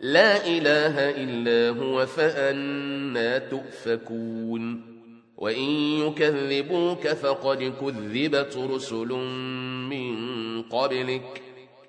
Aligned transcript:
لا 0.00 0.46
إله 0.46 1.10
إلا 1.10 1.80
هو 1.80 2.06
فأنا 2.06 3.38
تؤفكون. 3.38 4.90
وإن 5.36 5.70
يكذبوك 6.06 7.08
فقد 7.08 7.72
كذبت 7.80 8.56
رسل 8.56 9.08
من 9.90 10.62
قبلك. 10.62 11.42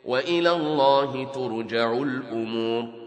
وإلى 0.05 0.51
الله 0.51 1.31
ترجع 1.31 1.93
الأمور. 1.93 3.01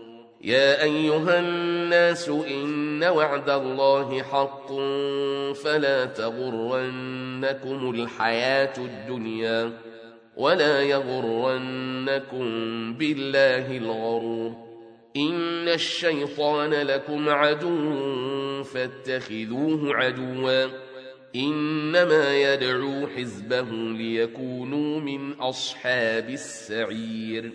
يا 0.44 0.82
أيها 0.82 1.40
الناس 1.40 2.28
إن 2.28 3.04
وعد 3.04 3.50
الله 3.50 4.22
حق 4.22 4.72
فلا 5.52 6.04
تغرنكم 6.04 7.90
الحياة 7.90 8.74
الدنيا 8.78 9.72
ولا 10.36 10.82
يغرنكم 10.82 12.44
بالله 12.94 13.76
الغرور. 13.76 14.63
إن 15.16 15.68
الشيطان 15.68 16.74
لكم 16.74 17.28
عدو 17.28 18.62
فاتخذوه 18.62 19.94
عدوا 19.94 20.66
إنما 21.36 22.36
يدعو 22.36 23.06
حزبه 23.06 23.70
ليكونوا 23.70 25.00
من 25.00 25.32
أصحاب 25.32 26.30
السعير 26.30 27.52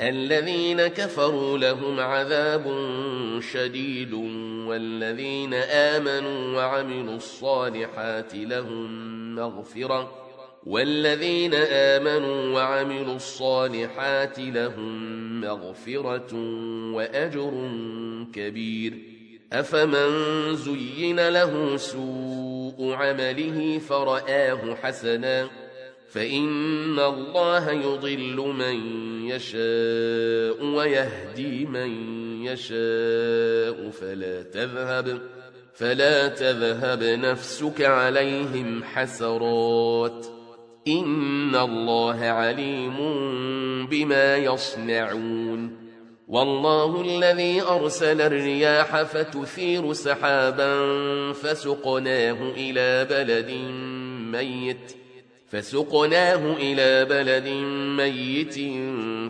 الذين 0.00 0.86
كفروا 0.86 1.58
لهم 1.58 2.00
عذاب 2.00 2.64
شديد 3.52 4.12
والذين 4.68 5.54
آمنوا 5.54 6.56
وعملوا 6.56 7.16
الصالحات 7.16 8.34
لهم 8.34 9.10
مغفرة 9.34 10.29
والذين 10.66 11.54
آمنوا 11.54 12.54
وعملوا 12.54 13.16
الصالحات 13.16 14.38
لهم 14.38 15.40
مغفرة 15.40 16.34
وأجر 16.94 17.70
كبير. 18.34 18.98
أفمن 19.52 20.10
زين 20.56 21.28
له 21.28 21.76
سوء 21.76 22.92
عمله 22.92 23.78
فرآه 23.78 24.74
حسنا. 24.74 25.48
فإن 26.10 26.98
الله 26.98 27.70
يضل 27.70 28.36
من 28.36 28.76
يشاء 29.28 30.64
ويهدي 30.64 31.64
من 31.64 31.90
يشاء. 32.44 33.90
فلا 33.90 34.42
تذهب 34.42 35.20
فلا 35.74 36.28
تذهب 36.28 37.02
نفسك 37.02 37.82
عليهم 37.82 38.84
حسرات. 38.84 40.39
إن 40.98 41.56
الله 41.56 42.24
عليم 42.24 42.96
بما 43.86 44.36
يصنعون 44.36 45.80
والله 46.28 47.00
الذي 47.00 47.62
أرسل 47.62 48.20
الرياح 48.20 49.02
فتثير 49.02 49.92
سحابا 49.92 50.72
فسقناه 51.32 52.50
إلى 52.56 53.06
بلد 53.10 53.50
ميت 54.32 54.96
فسقناه 55.48 56.52
إلى 56.56 57.04
بلد 57.04 57.48
ميت 57.96 58.54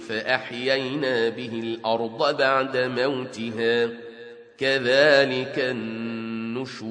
فأحيينا 0.03 1.29
به 1.29 1.61
الأرض 1.65 2.37
بعد 2.37 2.77
موتها 2.77 3.91
كذلك 4.59 5.59
النشور 5.59 6.91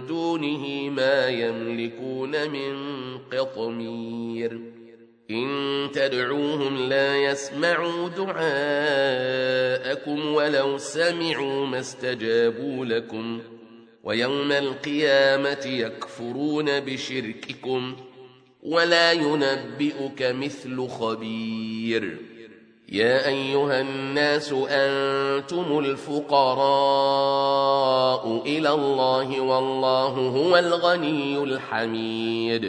دونه 0.00 0.90
ما 0.90 1.28
يملكون 1.28 2.50
من 2.50 2.74
قطمير. 3.18 4.60
إن 5.30 5.88
تدعوهم 5.92 6.88
لا 6.88 7.16
يسمعوا 7.16 8.08
دعاءكم 8.08 8.36
ولو 10.34 10.78
سمعوا 10.78 11.66
ما 11.66 11.78
استجابوا 11.80 12.84
لكم. 12.84 13.40
ويوم 14.04 14.52
القيامة 14.52 15.66
يكفرون 15.66 16.80
بشرككم 16.80 17.96
ولا 18.62 19.12
ينبئك 19.12 20.22
مثل 20.22 20.88
خبير. 20.88 22.16
يا 22.92 23.28
أيها 23.28 23.80
الناس 23.80 24.54
أنتم 24.68 25.78
الفقراء 25.78 26.66
إلى 28.46 28.72
الله 28.72 29.40
والله 29.40 30.08
هو 30.08 30.58
الغني 30.58 31.38
الحميد. 31.38 32.64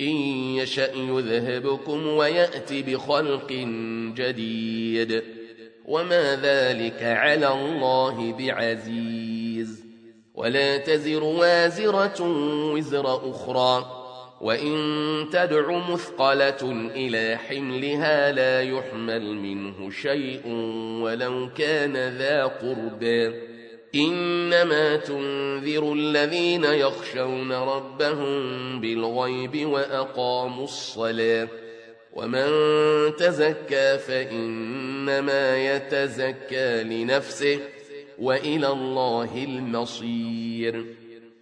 إن 0.00 0.16
يشأ 0.56 0.92
يذهبكم 0.94 2.06
ويأت 2.06 2.72
بخلق 2.72 3.52
جديد. 4.16 5.22
وما 5.84 6.36
ذلك 6.36 7.02
على 7.02 7.52
الله 7.52 8.32
بعزيز. 8.38 9.84
ولا 10.34 10.76
تزر 10.76 11.24
وازرة 11.24 12.22
وزر 12.72 13.30
أخرى. 13.30 14.03
وإن 14.44 15.28
تدع 15.32 15.90
مثقلة 15.90 16.90
إلى 16.96 17.36
حملها 17.36 18.32
لا 18.32 18.62
يحمل 18.62 19.34
منه 19.34 19.90
شيء 19.90 20.48
ولو 21.02 21.48
كان 21.56 22.16
ذا 22.18 22.44
قربى 22.44 23.34
إنما 23.94 24.96
تنذر 24.96 25.92
الذين 25.92 26.64
يخشون 26.64 27.52
ربهم 27.52 28.80
بالغيب 28.80 29.66
وأقاموا 29.66 30.64
الصلاة 30.64 31.48
ومن 32.12 32.46
تزكى 33.16 33.98
فإنما 33.98 35.74
يتزكى 35.76 36.82
لنفسه 36.82 37.58
وإلى 38.18 38.68
الله 38.68 39.44
المصير 39.44 41.03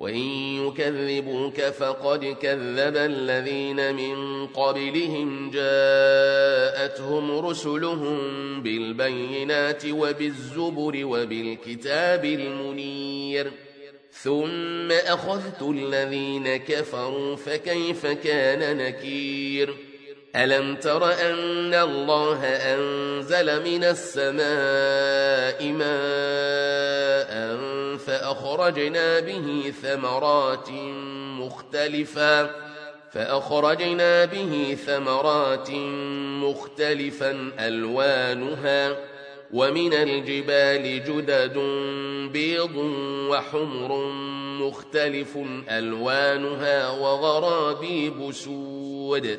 وإن 0.00 0.66
يكذبوك 0.66 1.60
فقد 1.60 2.36
كذب 2.42 2.96
الذين 2.96 3.94
من 3.94 4.46
قبلهم 4.46 5.50
جاءتهم 5.50 7.46
رسلهم 7.46 8.18
بالبينات 8.62 9.82
وبالزبر 9.86 11.04
وبالكتاب 11.04 12.24
المنير 12.24 13.52
ثم 14.12 14.92
أخذت 14.92 15.62
الذين 15.62 16.56
كفروا 16.56 17.36
فكيف 17.36 18.06
كان 18.06 18.76
نكير؟ 18.76 19.76
ألم 20.36 20.76
تر 20.76 21.12
أن 21.12 21.74
الله 21.74 22.44
أنزل 22.46 23.64
من 23.64 23.84
السماء 23.84 25.64
ماء 25.72 26.89
فأخرجنا 28.30 29.20
به 29.20 29.72
ثمرات 29.82 30.70
مختلفا 31.40 32.50
فأخرجنا 33.12 34.24
به 34.24 34.78
ثمرات 34.86 35.70
مختلفا 36.40 37.52
ألوانها 37.58 38.96
ومن 39.52 39.92
الجبال 39.92 41.04
جدد 41.04 41.58
بيض 42.32 42.76
وحمر 43.30 44.12
مختلف 44.60 45.38
ألوانها 45.68 46.90
وغرابيب 46.90 48.32
سود. 48.32 49.38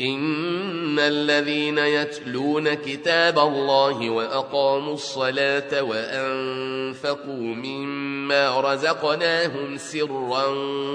إن 0.00 0.98
الذين 0.98 1.78
يتلون 1.78 2.74
كتاب 2.74 3.38
الله 3.38 4.10
وأقاموا 4.10 4.94
الصلاة 4.94 5.82
وأنفقوا 5.82 7.54
مما 7.54 8.60
رزقناهم 8.60 9.76
سرا 9.76 10.46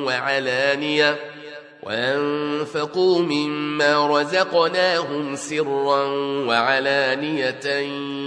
وعلانية 0.06 1.16
وأنفقوا 1.84 3.20
مما 3.20 4.20
رزقناهم 4.20 5.36
سرا 5.36 6.06
وعلانية 6.48 7.68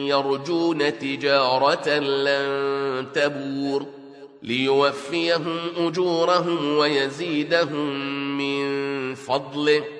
يرجون 0.09 0.99
تجارة 0.99 1.89
لن 1.99 3.07
تبور 3.15 3.87
ليوفيهم 4.43 5.59
أجورهم 5.77 6.77
ويزيدهم 6.77 7.89
من 8.39 9.15
فضله 9.15 10.00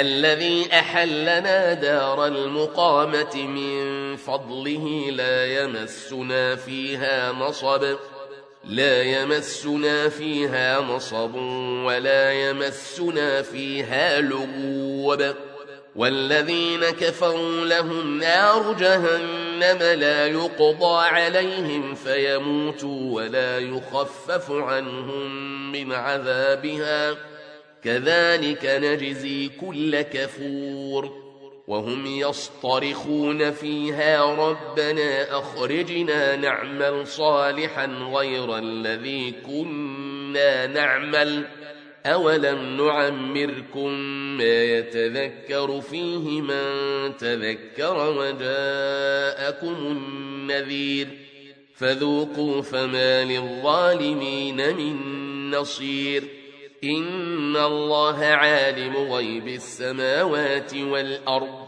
الذي 0.00 0.68
أحلنا 0.72 1.72
دار 1.72 2.26
المقامة 2.26 3.36
من 3.36 4.16
فضله 4.16 5.10
لا 5.10 5.62
يمسنا 5.62 6.56
فيها 6.56 7.32
نصب 7.32 7.96
لا 8.64 9.02
يمسنا 9.02 10.08
فيها 10.08 10.80
نصب 10.80 11.34
ولا 11.84 12.32
يمسنا 12.32 13.42
فيها 13.42 14.20
لغوب. 14.20 15.34
والذين 15.96 16.80
كفروا 16.80 17.64
لهم 17.66 18.18
نار 18.18 18.72
جهنم 18.72 19.78
لا 20.00 20.26
يقضى 20.26 21.06
عليهم 21.06 21.94
فيموتوا 21.94 23.14
ولا 23.14 23.58
يخفف 23.58 24.50
عنهم 24.50 25.72
من 25.72 25.92
عذابها. 25.92 27.16
كذلك 27.84 28.64
نجزي 28.64 29.48
كل 29.48 30.00
كفور 30.02 31.22
وهم 31.66 32.06
يصطرخون 32.06 33.50
فيها 33.50 34.24
ربنا 34.34 35.38
أخرجنا 35.38 36.36
نعمل 36.36 37.06
صالحا 37.06 37.86
غير 37.86 38.58
الذي 38.58 39.34
كنا 39.46 40.66
نعمل 40.66 41.44
أولم 42.06 42.86
نعمركم 42.86 43.88
ما 44.38 44.64
يتذكر 44.64 45.80
فيه 45.80 46.40
من 46.40 47.16
تذكر 47.16 48.14
وجاءكم 48.18 49.74
النذير 49.74 51.08
فذوقوا 51.74 52.62
فما 52.62 53.24
للظالمين 53.24 54.76
من 54.76 54.96
نصير 55.50 56.41
إن 56.84 57.56
الله 57.56 58.24
عالم 58.24 58.96
غيب 58.96 59.48
السماوات 59.48 60.74
والأرض 60.74 61.66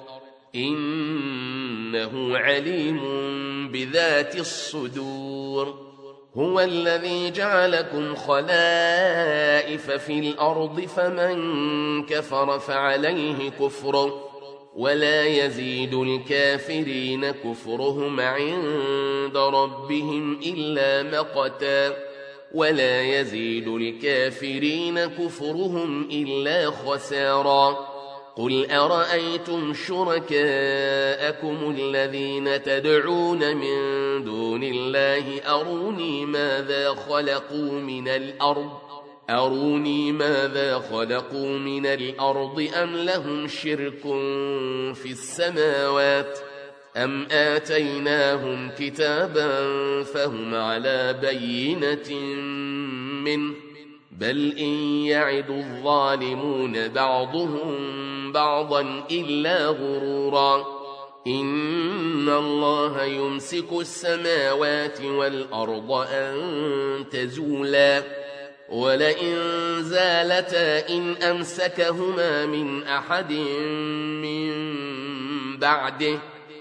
إنه 0.54 2.38
عليم 2.38 3.00
بذات 3.72 4.36
الصدور 4.36 5.84
هو 6.36 6.60
الذي 6.60 7.30
جعلكم 7.30 8.14
خلائف 8.14 9.90
في 9.90 10.18
الأرض 10.18 10.80
فمن 10.80 11.36
كفر 12.06 12.58
فعليه 12.58 13.50
كفره 13.50 14.30
ولا 14.76 15.24
يزيد 15.24 15.94
الكافرين 15.94 17.30
كفرهم 17.30 18.20
عند 18.20 19.36
ربهم 19.36 20.40
إلا 20.46 21.20
مقتا 21.20 22.03
ولا 22.54 23.02
يزيد 23.02 23.68
الكافرين 23.68 25.04
كفرهم 25.04 26.08
إلا 26.10 26.70
خسارا. 26.70 27.94
قل 28.36 28.70
أرأيتم 28.70 29.74
شركاءكم 29.74 31.74
الذين 31.78 32.62
تدعون 32.62 33.56
من 33.56 33.76
دون 34.24 34.64
الله؟ 34.64 35.40
أروني 35.46 36.26
ماذا 36.26 36.94
خلقوا 36.94 37.72
من 37.72 38.08
الأرض؟ 38.08 38.70
أروني 39.30 40.12
ماذا 40.12 40.78
خلقوا 40.78 41.58
من 41.58 41.86
الأرض 41.86 42.68
أم 42.82 42.96
لهم 42.96 43.48
شرك 43.48 44.02
في 44.94 45.10
السماوات؟ 45.10 46.53
أم 46.96 47.26
آتيناهم 47.30 48.70
كتابا 48.78 49.48
فهم 50.02 50.54
على 50.54 51.18
بينة 51.20 52.14
منه 53.24 53.54
بل 54.12 54.58
إن 54.58 55.04
يعد 55.06 55.50
الظالمون 55.50 56.88
بعضهم 56.88 57.72
بعضا 58.32 59.04
إلا 59.10 59.66
غرورا 59.66 60.64
إن 61.26 62.28
الله 62.28 63.02
يمسك 63.02 63.72
السماوات 63.72 65.00
والأرض 65.00 65.92
أن 65.92 66.34
تزولا 67.10 68.02
ولئن 68.68 69.36
زالتا 69.82 70.88
إن 70.88 71.14
أمسكهما 71.22 72.46
من 72.46 72.82
أحد 72.82 73.32
من 74.22 74.52
بعده 75.58 76.18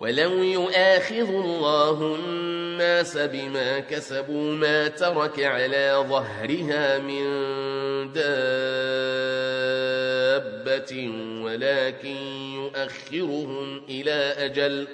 ولو 0.00 0.42
يؤاخذ 0.42 1.28
الله 1.28 2.16
الناس 2.16 3.16
بما 3.16 3.78
كسبوا 3.78 4.52
ما 4.52 4.88
ترك 4.88 5.40
على 5.40 6.04
ظهرها 6.08 6.98
من 6.98 7.22
دابة 8.12 8.32
ولكن 11.44 12.16
يؤخرهم 12.54 13.84
إلى 13.88 14.34
أجل 14.38 14.86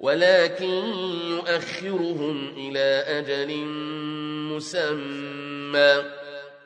ولكن 0.00 0.84
يؤخرهم 1.30 2.54
إلى 2.56 3.04
أجل 3.06 3.56
مسمى 4.56 6.17